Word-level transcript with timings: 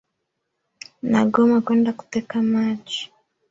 Nagoma 1.11 1.57
kwenda 1.65 1.91
kuteka 1.99 2.35
maji. 2.51 3.01